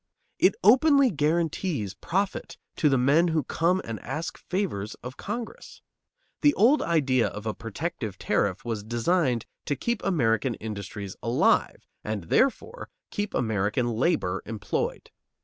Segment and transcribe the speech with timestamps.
[0.39, 5.83] It openly guarantees profit to the men who come and ask favors of Congress.
[6.41, 12.23] The old idea of a protective tariff was designed to keep American industries alive and,
[12.23, 15.11] therefore, keep American labor employed.